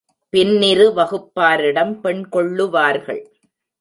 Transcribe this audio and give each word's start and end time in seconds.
பின்னிரு 0.33 0.85
வகுப்பாரிடம் 0.95 1.93
பெண் 1.99 2.23
கொள்ளுவார்கள். 2.31 3.21